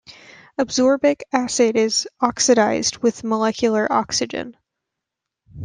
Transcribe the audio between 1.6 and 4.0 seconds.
is oxidised with molecular